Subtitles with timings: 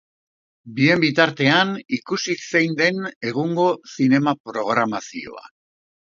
[0.77, 3.67] Bien bitartean, ikusi zein den egungo
[3.99, 5.47] zinema-programazioa!